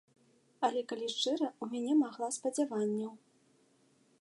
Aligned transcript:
Але, 0.67 0.81
калі 0.91 1.09
шчыра, 1.15 1.49
у 1.65 1.69
мяне 1.73 1.93
магла 1.99 2.27
спадзяванняў. 2.39 3.13